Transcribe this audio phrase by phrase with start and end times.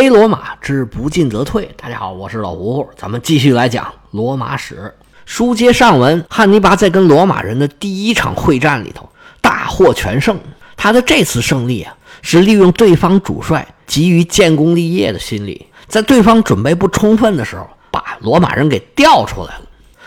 [0.00, 1.68] 黑罗马之不进则退。
[1.76, 4.94] 大家好，我是老胡，咱们继续来讲罗马史。
[5.26, 9.08] 书接上文，汉尼拔在跟罗马人的第一场会战里头
[9.40, 10.38] 大获全胜。
[10.76, 19.62] 他的这次胜利啊，是利用对方主帅急于建功立业的心理，在对方准备不充分的时候，把罗马人给调出来了。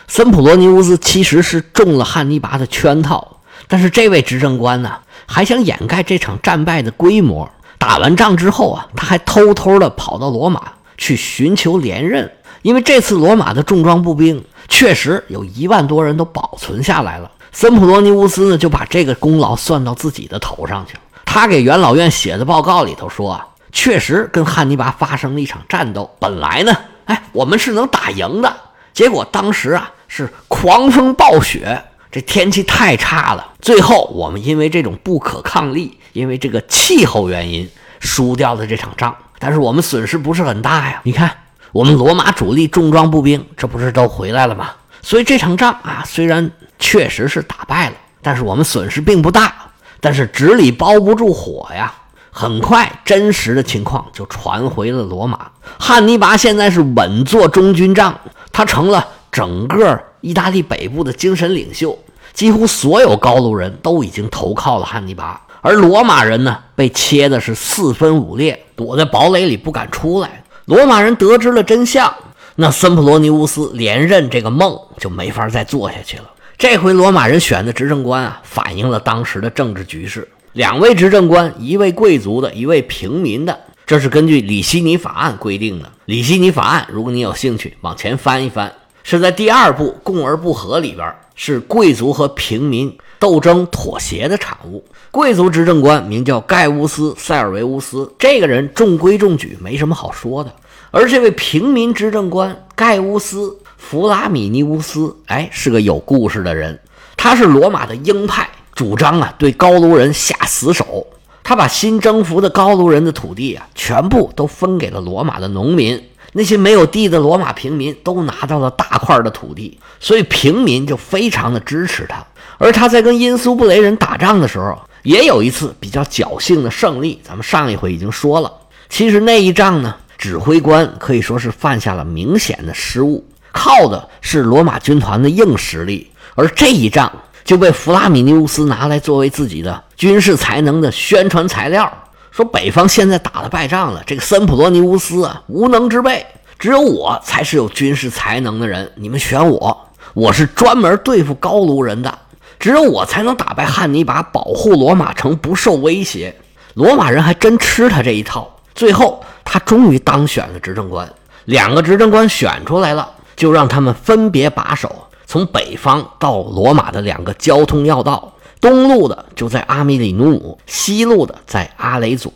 [0.08, 7.52] 森普罗尼乌斯其实是中了汉尼拔的圈套，但是这位执政官呢，还想掩盖这场战败的规模。
[7.82, 10.61] 打完仗之后啊，他还偷偷的跑到罗马
[11.00, 12.31] 去寻求连任，
[12.62, 17.31] 因为这次罗马的重装步兵确实有一万多人都保存下来了。
[17.52, 20.99] 森普罗尼乌斯呢，就把这个功劳算到自己的头上去了。
[21.25, 26.08] 他给元老院写的报告里头说啊，确实跟汉尼拔发生了一场战斗。
[26.20, 28.55] 本来呢，哎，我们是能打赢的。
[28.94, 31.81] 结果当时啊，是狂风暴雪，
[32.12, 33.54] 这天气太差了。
[33.62, 39.16] 最后我们因为这种不可抗力，因为这个气候原因，输掉了这场仗。
[39.40, 41.02] 但是我们损失不是很大呀。
[41.04, 41.32] 你看，
[41.72, 44.72] 我们罗马主力重装步兵，这不是都回来了吗？
[45.02, 46.52] 所以这场仗啊，虽然。
[46.84, 49.53] 确实是打败了，但是我们损失并不大。
[50.00, 51.94] 但是纸里包不住火呀，
[52.31, 55.52] 很快真实的情况就传回了罗马。
[55.80, 58.20] 汉尼拔现在是稳坐中军帐，
[58.52, 61.97] 他成了整个意大利北部的精神领袖。
[62.33, 70.41] 几乎所有高卢人都已经投靠了汉尼拔，而罗马人呢，被切的是四分五裂，躲在堡垒里不敢出来。
[70.63, 72.13] 罗马人得知了真相，
[72.55, 76.23] 那森普罗尼乌斯连任这个梦就没法再做下去了。
[76.58, 80.25] 这回罗马人选的执政官啊，反映了当时的政治局势。
[80.53, 85.91] 两位执政官，一位贵族的，一位平民的，这是根据里希尼法案规定的。
[86.06, 88.72] 里希尼法案，如果你有兴趣，往前翻一翻，
[89.17, 94.84] 是在第二部“共而不和”里边，是贵族和平民斗争妥协的产物。
[95.12, 100.53] 贵族执政官名叫盖乌斯·塞尔维乌斯，这个人中规中矩，没什么好说的。
[100.92, 103.58] 而这位平民执政官盖乌斯。
[103.78, 106.80] 弗拉米尼乌斯，哎，是个有故事的人。
[107.18, 111.08] 他是罗马的鹰派，主张啊对高卢人下死手。
[111.44, 116.02] 他把新征服的高卢人的土地啊，全部都分给了罗马的农民。
[116.34, 122.24] 那些没有地的罗马平民都拿到了大块的土地，所以平民就非常的支持他。
[122.58, 127.20] 而他在跟因苏布雷人打仗的时候，也有一次比较侥幸的胜利。
[127.24, 128.52] 咱们上一回已经说了，
[128.88, 133.25] 其实那一仗呢，指挥官可以说是犯下了明显的失误。
[133.52, 137.12] 靠的是罗马军团的硬实力，而这一仗
[137.44, 141.91] 就被弗拉米尼乌斯拿来作为自己的军事才能的宣传材料。
[142.31, 146.25] 说北方现在打了败仗了，这个森普罗尼乌斯啊无能之辈，
[146.58, 148.92] 只有我才是有军事才能的人。
[148.96, 152.18] 你们选我，我是专门对付高卢人的，
[152.58, 156.36] 只有我才能打败汉尼拔，保护罗马城不受威胁。
[156.74, 161.08] 罗马人还真吃他这一套，最后他终于当选了执政官，
[161.46, 163.12] 两个执政官选出来了。
[163.34, 172.31] 就让他们分别把守从北方到罗马的两个交通要道，东路的就在阿米里努姆，西路的在阿雷佐。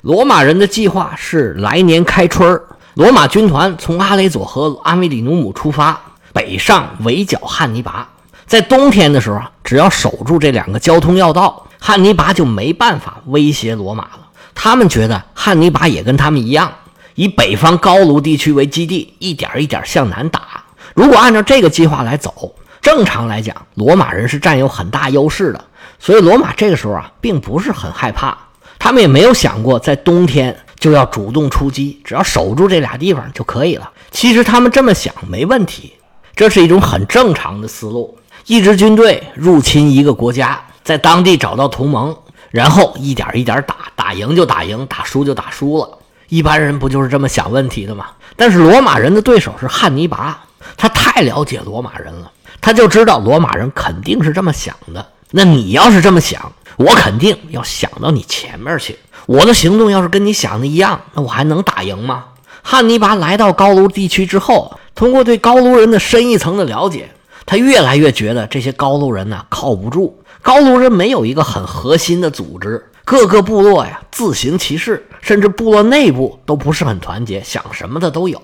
[0.00, 2.58] 罗马人的计划是来年开春
[2.94, 6.00] 罗马军团从阿雷佐和阿米里努姆出发，
[6.32, 8.08] 北上围剿汉尼拔。
[8.46, 14.20] 在冬天的时候，只要守住这两个交通要道，汉尼拔就没办法威胁罗马了。
[14.54, 16.72] 他们觉得汉尼拔也跟他们一样。
[17.14, 20.64] 以北方高卢地区为基地，一点一点向南打。
[20.94, 25.64] 如果按照这个计划来走，正常来讲，罗马人是占有很大优势的。
[25.98, 28.36] 所以罗马这个时候啊，并不是很害怕。
[28.78, 33.90] 他们也没有想过在冬天就要主动出击，只要守住这俩地方就可以了。
[34.10, 35.94] 其实他们这么想没问题，
[36.36, 38.16] 这是一种很正常的思路。
[38.46, 42.16] 一支军队入侵一个国家，在当地找到同盟，
[42.50, 45.98] 然后一点一点打，打赢就打赢，打输就打输了。
[46.28, 48.06] 一般人不就是这么想问题的吗？
[48.36, 50.38] 但是罗马人的对手是汉尼拔，
[50.76, 55.06] 他太了解罗马人了，他就知道罗马人肯定是这么想的。
[55.30, 58.98] 那你要是这么想，我肯定要想到你前面去。
[59.26, 62.24] 我的行动要是跟你想的一样，那我还能打赢吗？
[62.62, 67.10] 汉尼拔来到高卢地区之后，通过对高卢人的深一层的了解，
[67.44, 70.18] 他越来越觉得这些高卢人呢靠不住。
[70.40, 72.87] 高卢人没有一个很核心的组织。
[73.10, 78.38] 各个部落呀，自行其事，甚至部落内部都不是很团结，想什么的都有。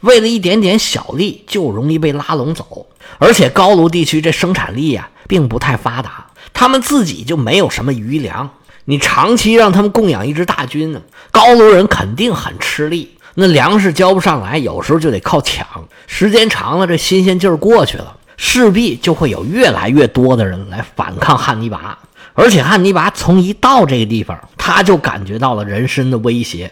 [0.00, 2.86] 为了一点点小利，就容易被拉拢走。
[3.18, 8.48] 而且高卢地区这生产力呀，并不太发达，他们自己就没有什么余粮。
[8.86, 13.18] 你长期让他们供养一支大军呢，高卢人肯定很吃力。
[13.34, 15.66] 那粮食交不上来，有时候就得靠抢。
[16.06, 21.98] 时间长了，这新鲜劲儿过去了，势必就会有越来越多的人来反抗汉尼拔。
[22.34, 26.70] 而且汉尼拔从一到这个地方，他就感觉到了人身的威胁，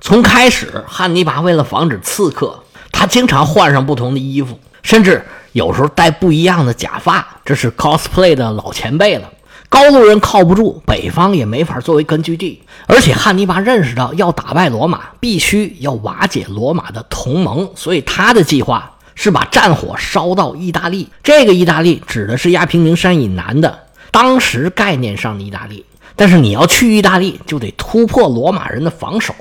[0.00, 9.32] 从开始，汉尼拔为了防止刺客，他经常换上不同的衣服，甚至有时候戴不一样的假发，这是 cosplay 的老前辈了。
[9.70, 21.08] 高卢人靠不住，北方也没法作为根据地，而且汉尼拔认识到要打败罗马，必须要瓦解罗马的同盟，所以他的计划是把战火烧到意大利。
[21.24, 23.76] 这个意大利指的是亚平宁山以南的
[24.12, 25.84] 当时概念上的意大利。
[26.14, 29.34] 但是你要去意大利，就得突破罗马人的防守。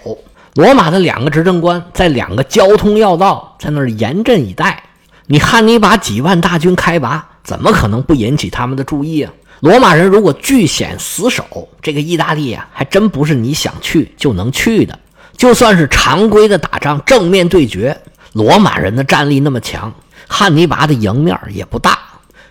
[0.55, 4.83] 罗马的两个执政官在两个交通要道在那儿严阵以待，
[5.27, 9.31] 你汉尼拔几万大军开拔，怎么可能不引起他们的注意啊？
[9.61, 14.99] 罗马人如果据险死守，这个意大利啊，还真不是你想去就能去的。
[15.37, 17.97] 就算是常规的打仗，正面对决，
[18.35, 19.93] 罗马人的战力那么强，
[20.27, 21.97] 汉尼拔的赢面也不大。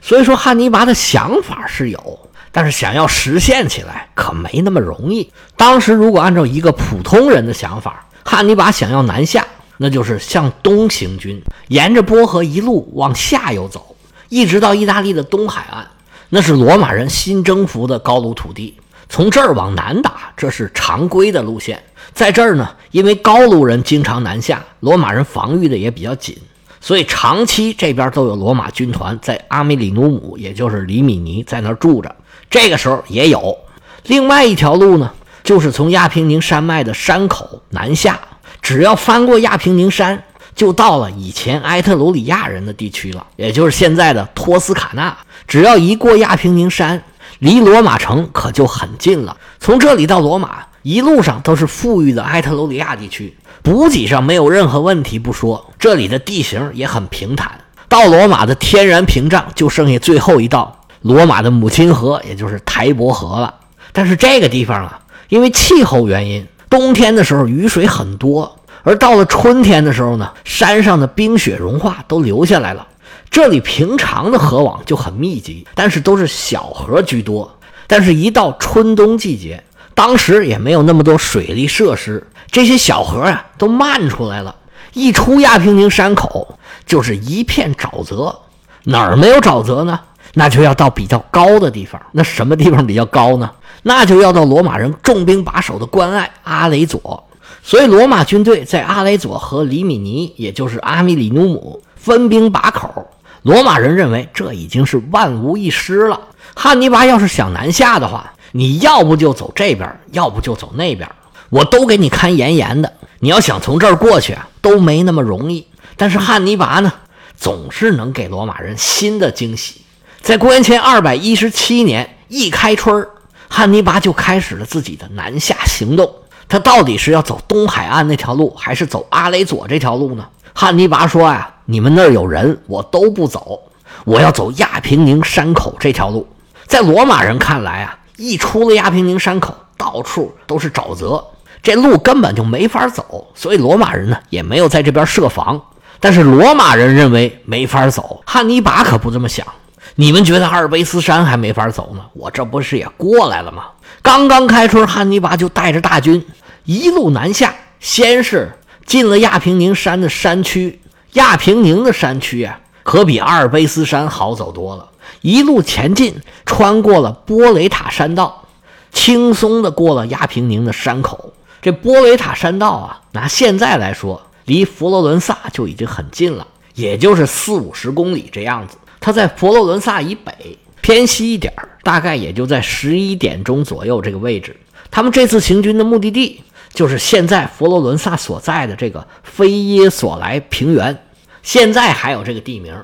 [0.00, 2.18] 所以说，汉尼拔的想法是有，
[2.50, 5.30] 但是想要实现起来可没那么容易。
[5.58, 9.46] 当时如果按照一个普通人的想法，汉尼拔想要南下，
[9.76, 13.94] 那就是向东行军，沿着波河一路往下游走，
[14.30, 15.86] 一直到意大利的东海岸。
[16.30, 18.78] 那是罗马人新征服的高卢土地，
[19.08, 21.82] 从这儿往南打，这是常规的路线。
[22.12, 26.36] 在这儿呢，因为高卢人经常南下，罗马人防御的也比较紧，
[26.80, 32.14] 所以长期这边都有罗马军团在阿米里努姆，也就是里米尼，在那儿住着。
[32.50, 33.56] 这个时候也有
[34.04, 35.12] 另外一条路呢，
[35.42, 38.20] 就是从亚平宁山脉的山口南下，
[38.62, 40.22] 只要翻过亚平宁山。
[40.54, 45.18] 就到了以前埃特鲁里亚人的地区了，也就是现在的托斯卡纳。
[45.48, 47.02] 只要一过亚平宁山，
[47.38, 49.36] 离罗马城可就很近了。
[49.60, 57.50] 从这里到罗马，一路上都是富裕的埃特鲁里亚地区，补给上没有任何问题不说，这里的地形也很平坦。
[57.88, 63.54] 到罗马的天然屏障就剩下最后一道罗马的母亲河，也就是台伯河了。
[63.92, 68.58] 但是这个地方啊，因为气候原因，冬天的时候雨水很多。
[68.82, 72.86] 而到了春天的时候呢，山上的冰雪融化都流下来了。
[73.34, 77.52] 这里平常的河网就很密集，但是都是小河居多。
[77.88, 79.60] 但是，一到春冬季节，
[79.92, 84.54] 当时也没有那么多水利设施，这些小河啊都漫出来了。
[84.92, 88.38] 一出亚平宁山口，就是一片沼泽。
[88.84, 89.98] 哪儿没有沼泽呢？
[90.34, 92.00] 那就要到比较高的地方。
[92.12, 93.50] 那什么地方比较高呢？
[93.82, 97.24] 那就要到罗马人重兵把守的关隘阿雷佐。
[97.64, 103.04] 所以，罗马军队在阿雷佐和里米尼，也就是阿米里努姆分兵把口。
[103.44, 106.18] 罗马人认为这已经是万无一失了。
[106.54, 111.06] 汉尼拔要是想南下的话，你要不就走这边，要不就走那边，
[111.50, 112.90] 我都给你看严严的。
[113.18, 115.66] 你要想从这儿过去啊，都没那么容易。
[115.96, 116.90] 但是汉尼拔呢，
[117.36, 119.82] 总是能给罗马人新的惊喜。
[120.22, 123.06] 在公元前二百一十七年一开春
[123.50, 126.10] 汉尼拔就开始了自己的南下行动。
[126.48, 130.26] 他到底是要走东海岸那条路，还是走阿雷佐这条路呢？
[130.54, 133.60] 汉尼拔说呀：“你们那儿有人，我都不走，
[134.04, 136.26] 我要走亚平宁山口这条路。”
[136.66, 141.22] 在罗马人看来啊，一出了亚平宁山口，到处都是沼泽，
[141.62, 145.60] 这路根本就没法走，所以罗马人呢也没有在这边设防。
[146.00, 149.46] 但是罗马人认为没法走，汉尼拔可不这么想。
[149.94, 152.00] 你们觉得阿尔卑斯山还没法走呢？
[152.14, 153.64] 我这不是也过来了吗？
[154.02, 156.24] 刚刚开春，汉尼拔就带着大军
[156.64, 158.52] 一路南下，先是
[158.86, 160.80] 进了亚平宁山的山区。
[161.14, 164.90] 亚平宁的山区啊，可比阿尔卑斯山好走多了。
[165.20, 168.46] 一路前进，穿过了波雷塔山道，
[168.92, 171.32] 轻松的过了亚平宁的山口。
[171.62, 178.76] 这波雷塔山道啊，拿现在来说，离佛罗伦萨就已经很近了，也就是四五十公里这样子。
[179.00, 181.52] 它在佛罗伦萨以北偏西一点
[181.82, 184.56] 大概也就在十一点钟左右这个位置。
[184.90, 186.42] 他们这次行军的目的地
[186.72, 191.03] 就是现在佛罗伦萨所在的这个菲耶索莱平原，
[191.44, 192.74] 现在还有这个地名。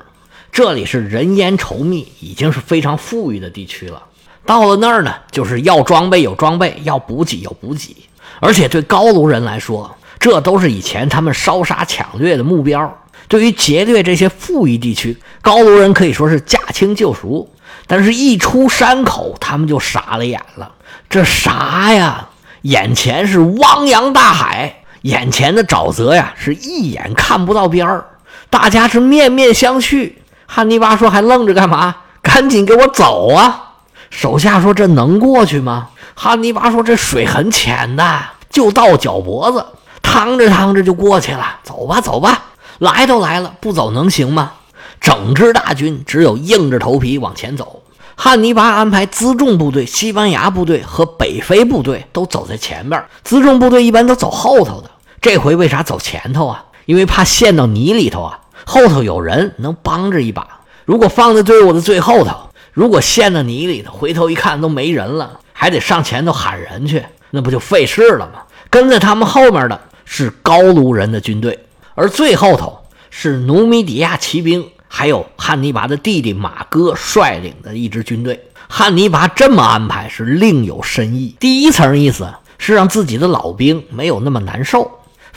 [0.51, 4.03] 这里是人烟稠密，已经是非常富裕的地区了。
[4.45, 7.95] 到了那儿呢，就是要装备有装备，要补给有补给，
[8.39, 12.97] 而且对高卢人来说，这都是以前他们烧杀抢掠的目标。
[13.27, 17.49] 对于劫掠这些富裕地区，高卢人可以说是驾轻就熟。
[17.87, 20.71] 但是，一出山口，他们就傻了眼了。
[21.09, 22.29] 这啥呀？
[22.61, 28.05] 眼前是汪洋大海，眼前的沼泽呀，是一眼看不到边儿。
[28.51, 30.13] 大家是面面相觑。
[30.45, 31.95] 汉尼拔说：“还愣着干嘛？
[32.21, 33.71] 赶紧给我走啊！”
[34.11, 39.65] 手下说：“这能过去吗？”汉尼拔说：“这水很浅的，就到脚脖子，
[40.03, 41.59] 趟着趟着就过去了。
[41.63, 42.47] 走吧，走吧。”
[42.79, 44.51] 来都来了，不走能行吗？
[44.99, 47.81] 整支大军只有硬着头皮往前走。
[48.15, 54.91] 汉尼拔安排辎重部队、西班牙部队和北非部队都走在前边，辎重部队一般都走后头的。
[55.21, 56.65] 这回为啥走前头啊？
[56.85, 60.61] 因为怕陷到泥里头啊，后头有人能帮着一把。
[60.85, 68.41] 如果放在队伍的最后头，如果陷到泥里头，回头一看都没人了，还得上前头喊人去，那不就费事了吗？
[68.69, 71.59] 跟在他们后面的是高卢人的军队，
[71.95, 78.47] 而最后头是努米底亚骑兵，还有汉尼拔的弟弟马哥率领的一支军队。
[78.67, 81.35] 汉尼拔这么安排是另有深意。
[81.39, 84.89] 第一层意思是让自己的老兵没有那么难受。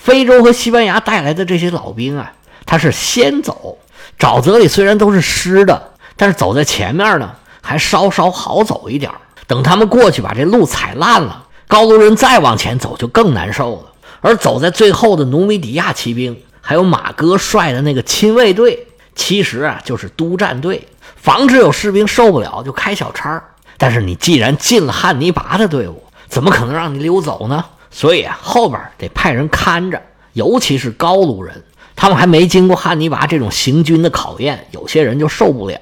[0.04, 2.30] 非洲和西班牙带来的这些老兵啊，
[2.66, 3.78] 他是先走，
[4.18, 7.30] 沼泽里虽然都是湿的，但是走在前面呢，
[7.62, 9.10] 还稍稍好走一点。
[9.46, 13.92] 等他们过去把这路踩烂了，高卢人再往前走就更难受了。
[14.20, 23.42] 而走在最后的努米底亚骑兵，还有马哥率的那个亲卫队，其实啊就是督战队，防止有士兵受不了就开小差。
[23.78, 27.64] 但是你既然进了汉尼拔的队伍，怎么可能让你溜走呢？
[27.96, 31.62] 所以啊，后边得派人看着，尤其是高卢人，
[31.94, 35.78] 他们还没经过汉尼拔这种行军的考验，有些人就受不了。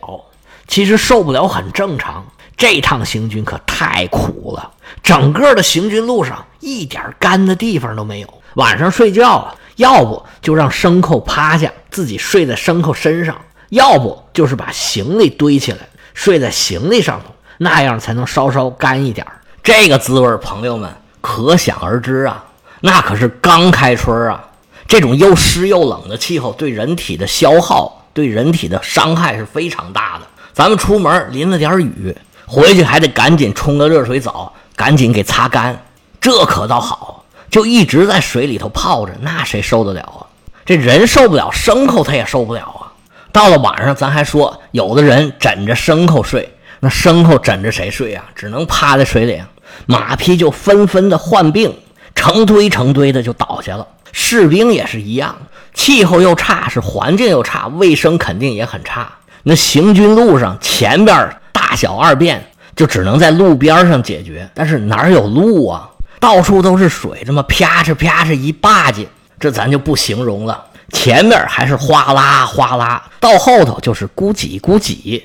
[0.69, 8.28] 其实受不了很正常，这趟行军可太苦了，整个的行军路上一点干的地方都没有。
[8.57, 13.35] 晚上睡觉啊，要不就让牲口趴下，自己睡在牲口身上；
[13.71, 15.78] 要不就是把行李堆起来，
[16.12, 19.26] 睡在行李上头，那样才能稍稍干一点。
[19.62, 20.95] 这个滋味，朋友们。
[21.22, 22.44] 可想而知啊，
[22.80, 24.44] 那可是刚开春啊，
[24.86, 30.26] 这种又湿又冷的气候对人体的消耗、对人体的伤害是非常大的。
[30.52, 32.14] 咱们出门淋了点雨，
[32.44, 35.80] 回去还得赶紧冲个热水澡，赶紧给擦干。
[36.20, 40.26] 这可倒好，就一直在水里头泡着，那谁受得了啊？
[40.66, 42.92] 这人受不了，牲口他也受不了啊。
[43.32, 48.24] 到了晚上，咱还说有的人枕着牲口睡，那牲口枕着谁睡啊？
[48.34, 49.40] 只能趴在水里。
[49.86, 51.74] 马匹就纷纷的患病，
[52.14, 53.86] 成堆成堆的就倒下了。
[54.12, 55.34] 士兵也是一样，
[55.72, 59.10] 气候又差，是环境又差，卫生肯定也很差。
[59.42, 62.44] 那行军路上前边大小二便
[62.76, 65.88] 就只能在路边上解决，但是哪有路啊？
[66.20, 69.06] 到处都是水，这么啪哧啪哧一霸叽，
[69.40, 70.62] 这咱就不形容了。
[70.90, 75.22] 前面还是哗啦哗啦，到后头就是咕叽咕叽，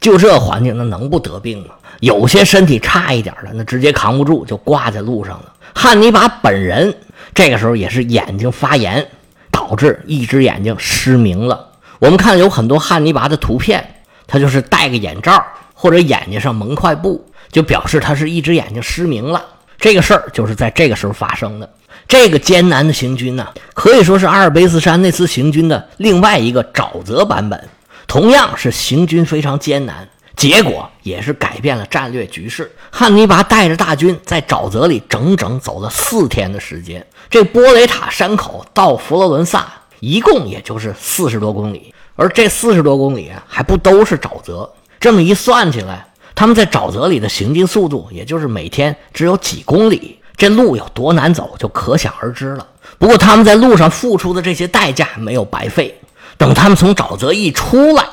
[0.00, 1.74] 就这环境，那能不得病吗？
[2.00, 5.52] 有些身体差一点的，那直接扛不住就挂在路上了。
[5.74, 6.94] 汉尼拔本人
[7.34, 9.06] 这个时候也是眼睛发炎，
[9.50, 11.68] 导致一只眼睛失明了。
[11.98, 13.84] 我们看有很多汉尼拔的图片，
[14.26, 19.44] 他就是戴个眼罩或者眼睛上蒙块布，就表示他是一只眼睛失明了。
[19.78, 21.68] 这个事儿就是在这个时候发生的。
[22.06, 27.68] 这个艰难的行军呢，可以说是阿尔卑斯山那次行军的另外一个沼泽版本，
[28.06, 30.08] 同样是行军非常艰难。
[30.38, 32.70] 结果也是改变了战略局势。
[32.90, 37.04] 汉尼拔带着大军在沼泽里整整走了四天的时间。
[37.28, 39.66] 这波雷塔山口到佛罗伦萨
[39.98, 44.72] 一共也就是四十多公里，而这四十多公里还不都是沼泽。
[45.00, 52.64] 这么一算起来，他们在沼泽里的行进速度也就是每天只有几公里，这路有多难走就可想而知了。
[52.96, 56.00] 不过他们在路上付出的这些代价没有白费。
[56.36, 58.04] 等他们从沼泽一出来，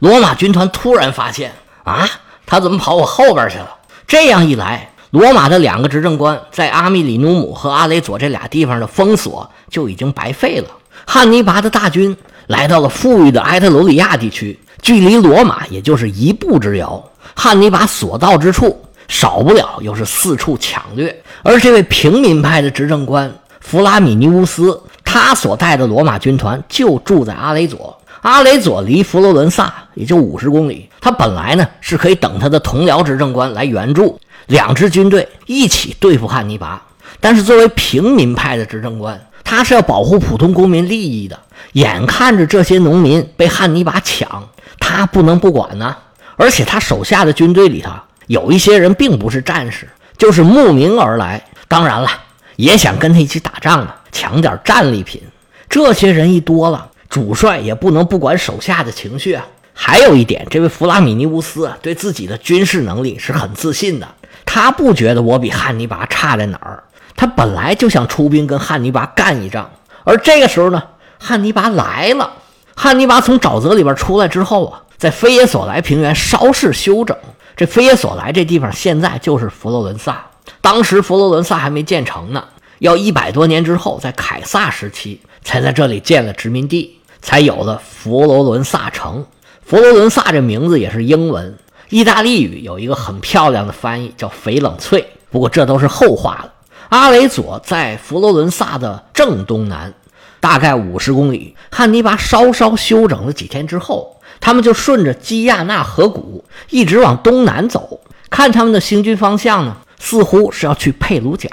[0.00, 1.50] 罗马军团突然发现。
[1.84, 2.08] 啊，
[2.46, 3.70] 他怎么跑我后边去了？
[4.06, 10.68] 这样一来，罗马的两个执政官在阿米里努姆和阿雷佐这俩地方的封锁就已经白费了。
[11.06, 17.02] 汉尼拔的大军来到了富裕的埃特罗里亚地区，距离罗马也就是一步之遥。
[17.34, 21.22] 汉尼拔所到之处，少不了又是四处抢掠。
[21.42, 27.96] 而这位平民派的执政官弗拉米尼乌斯，他所带的罗马军团就住在阿雷佐。
[28.22, 36.82] 阿雷佐离佛罗伦萨也就五十公里，他本来呢是可以等他的同僚执政官来援助，两支军队一起对付汉尼拔。
[37.18, 41.38] 但是作为平民派的执政官，他是要保护普通公民利益的。
[41.72, 44.48] 眼看着这些农民被汉尼拔抢，
[44.78, 45.96] 他不能不管呢。
[46.36, 47.90] 而且他手下的军队里头
[48.26, 52.08] 有一些人并不是战士，就是慕名而来，当然了，
[52.56, 55.22] 也想跟他一起打仗呢，抢点战利品。
[55.68, 56.86] 这些人一多了。
[57.10, 59.46] 主帅也不能不管手下的情绪啊。
[59.74, 64.08] 还有一点，这位弗拉米尼乌斯对自己的军事能力是很自信的。
[64.44, 66.84] 他不觉得我比汉尼拔差在哪儿。
[67.16, 69.70] 他本来就想出兵跟汉尼拔干一仗。
[70.04, 70.82] 而这个时候呢，
[71.18, 72.30] 汉尼拔来了。
[72.74, 77.16] 汉尼拔从沼泽里边出来之后啊，在菲耶索莱平原稍事休整。
[77.56, 80.26] 这菲耶索莱这地方现在就是佛罗伦萨。
[80.60, 82.44] 当时佛罗伦萨还没建成呢，
[82.78, 86.99] 要一百多年之后，在凯撒时期才在这里建了殖民地。
[87.22, 89.24] 才有了佛罗伦萨城。
[89.64, 91.56] 佛罗伦萨这名字也是英文，
[91.88, 95.06] 意大利语有一个很漂亮的翻译，叫翡冷翠。
[95.30, 96.52] 不过这都是后话了。
[96.88, 99.94] 阿雷佐在佛罗伦萨的正东南，
[100.40, 101.54] 大概五十公里。
[101.70, 108.00] 汉尼拔稍稍休整了几天之后，他们就顺着基亚纳河谷一直往东南走。
[108.28, 111.48] 看他们的行军方向呢，似乎是要去佩鲁贾。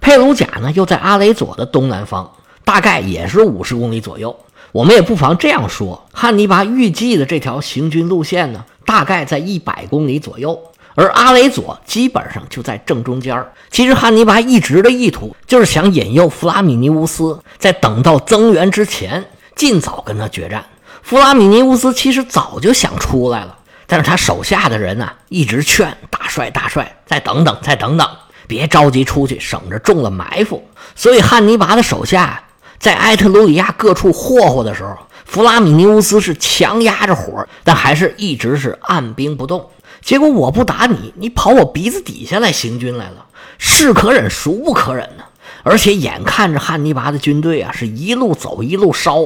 [0.00, 2.28] 佩鲁贾呢，又在阿雷佐的东南方，
[2.64, 4.36] 大概也是五十公里左右。
[4.74, 10.60] 我们也不妨这样说：汉尼拔预计的这条行军路线呢，大概在一百公里左右。
[10.96, 13.40] 而阿雷佐基本上就在正中间
[13.70, 20.64] 其实汉尼拔一直的意图就是想引诱弗拉米尼乌斯在等到增援之前尽早跟他决战。
[21.02, 28.08] 弗拉米尼乌斯其实早就想出来了，但是他手下的人呢一直劝大帅大帅再等等再等等，
[28.48, 30.66] 别着急出去，省着中了埋伏。
[30.96, 32.42] 所以汉尼拔的手下
[32.84, 39.70] 在埃特鲁里亚各处霍霍的时候，弗拉米尼乌斯是强压着火，但还是一直是按兵不动。
[40.02, 43.24] 结果我不打你，你跑我鼻子底下来行军来了，
[43.56, 45.24] 是可忍孰不可忍呢？
[45.62, 49.18] 而且眼看着汉尼拔的军队啊，是一路走一路烧，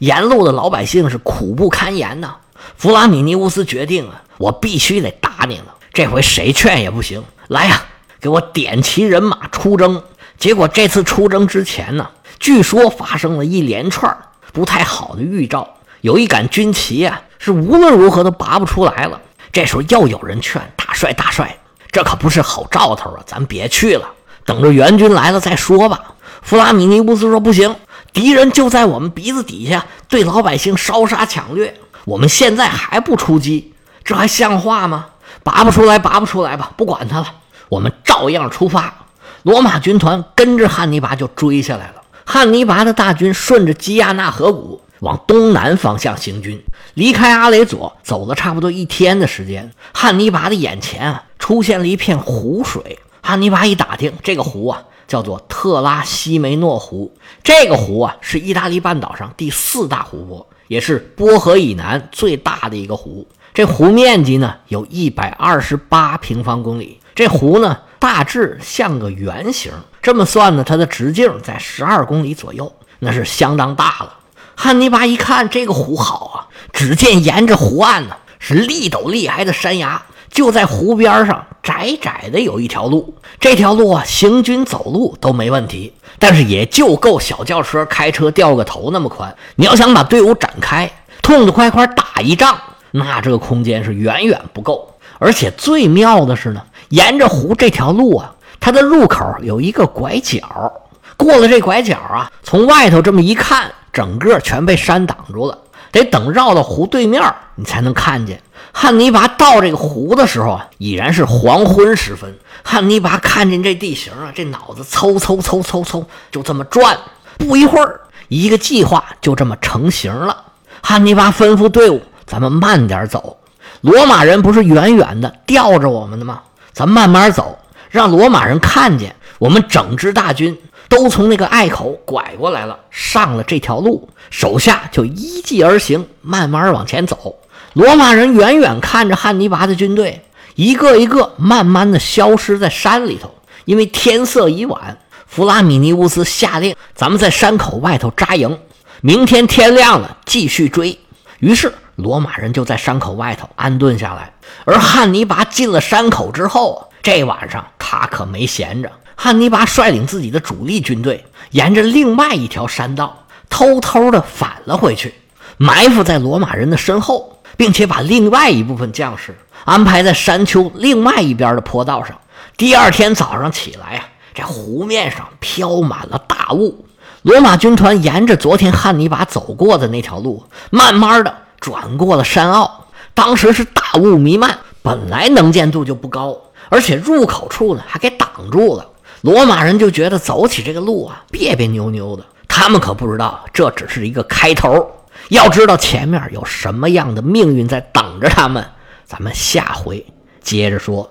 [0.00, 2.36] 沿路的老百姓是苦不堪言呐。
[2.76, 7.24] 弗拉米尼乌斯决定啊，我必须得打你了，这回谁劝也不行。
[7.48, 7.82] 来呀，
[8.20, 10.02] 给我点齐人马出征。
[10.36, 12.06] 结果这次出征之前呢，
[12.38, 14.16] 据说发生了一连串
[14.52, 19.20] 不太好的预兆，有一杆军旗啊，是无论如何都拔不出来了。
[19.52, 21.58] 这时候又有人劝大帅大帅，
[21.90, 23.22] 这可不是好兆头啊！
[23.26, 24.06] 咱别去了，
[24.44, 26.14] 等着援军来了再说吧。
[26.42, 27.74] 弗拉米尼乌斯说：“不行，
[28.12, 31.74] 敌人就在我们鼻子底下，对老百姓烧杀抢掠。
[32.04, 33.72] 我们现在还不出击，
[34.04, 35.06] 这还像话吗？
[35.42, 37.26] 拔不出来，拔不出来吧，不管他了，
[37.70, 38.94] 我们照样出发。”
[39.42, 42.02] 罗马军团跟着汉尼拔就追下来了。
[42.26, 44.82] 汉尼拔的大军顺着基亚纳河谷。
[45.00, 46.58] 往东南方向行军，
[46.94, 52.98] 离开阿雷佐走了差不多一天的时间，汉尼拔的眼前啊出现了一片湖水。
[53.20, 57.14] 汉尼拔一打听，这个湖啊叫做特拉西梅诺湖。
[57.42, 63.28] 这个湖啊是意大利半岛上第四大湖泊，也是波河以南最大的一个湖。
[63.52, 66.98] 这湖面积呢有一百二十八平方公里。
[67.14, 69.72] 这湖呢大致像个圆形，
[70.06, 74.14] 这么算呢，它的直径在十二公里左右，那是相当大了。
[74.54, 83.16] 汉尼拔一看这个湖好啊，只见沿着湖岸呢是立陡立矮的山崖，就在湖边上窄窄的有一条路。
[83.40, 89.34] 这条路啊，行军走路都没问题，但是也就够小轿车开车掉个头那么宽。
[89.56, 90.88] 你要想把队伍展开，
[91.20, 92.56] 痛痛快快打一仗，
[92.92, 94.88] 那这个空间是远远不够。
[95.18, 100.72] 而且最妙的是呢，沿着湖这条路啊，它的入口有一个拐角，
[101.16, 103.70] 过了这拐角啊，从外头这么一看。
[103.92, 105.56] 整个全被山挡住了，
[105.90, 107.22] 得等绕到湖对面，
[107.54, 108.42] 你才能看见。
[108.70, 112.36] 汉尼拔到这个湖的时候啊，已然是黄昏时分。
[112.62, 116.94] 汉尼拔看见这地形啊，这脑子嗖嗖嗖嗖嗖，就这么转。
[117.38, 120.44] 不一会儿，一个计划就这么成型了。
[120.82, 123.38] 汉尼拔吩咐队伍：“咱们慢点走，
[123.80, 126.42] 罗马人不是远远的吊着我们的吗？
[126.74, 127.58] 咱慢慢走，
[127.96, 130.56] 让罗马人看见我们整支大军。”
[130.88, 137.34] 都从那个隘口拐过来了，上了这条路，手下就依计而行，慢慢往前走。
[137.72, 140.22] 罗马人远远看着汉尼拔的军队，
[140.54, 143.34] 一个一个慢慢的消失在山里头。
[143.64, 148.56] 因为天色已晚，弗拉米尼乌斯下令，咱们在山口外头扎营，
[149.00, 150.96] 明天天亮了继续追。
[151.40, 154.32] 于是罗马人就在山口外头安顿下来。
[154.64, 158.90] 而汉尼拔进了山口之后，这晚上他可没闲着。
[159.16, 165.14] 汉尼拔率领自己的主力军队，沿着另外一条山道偷偷的返了回去，
[165.56, 172.18] 埋伏在罗马人的身后，并且把另外一部分将士安排在山丘另外一边的坡道上。
[172.58, 174.04] 第二天早上起来呀，
[174.34, 176.84] 这湖面上飘满了大雾。
[177.22, 182.70] 罗马军团沿着昨天汉尼拔走过的那条路，慢慢的转过了山坳。
[183.14, 186.38] 当时是大雾弥漫，本来能见度就不高，
[186.68, 188.86] 而且入口处呢还给挡住了。
[189.22, 192.24] 罗马人就觉得走起这个路啊，别别扭扭的。
[192.46, 194.90] 他们可不知道，这只是一个开头。
[195.30, 198.64] 要知道前面有什么样的命运在等着他们，
[199.04, 200.04] 咱们下回
[200.42, 201.10] 接着说。